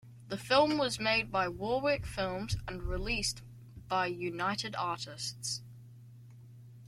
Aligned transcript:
The 0.29 0.37
film 0.39 0.79
was 0.79 0.99
made 0.99 1.31
by 1.31 1.47
Warwick 1.47 2.07
Films 2.07 2.57
and 2.67 2.81
released 2.81 3.43
by 3.87 4.07
United 4.07 4.75
Artists. 4.75 5.61